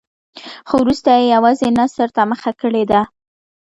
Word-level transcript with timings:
خو 0.69 0.75
وروسته 0.83 1.09
یې 1.17 1.31
یوازې 1.35 1.67
نثر 1.79 2.09
ته 2.15 2.21
مخه 2.31 2.51
کړې 2.61 2.83
ده. 2.91 3.01